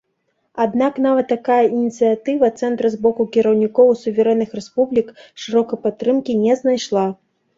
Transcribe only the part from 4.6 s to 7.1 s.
рэспублік шырокай падтрымкі не знайшла.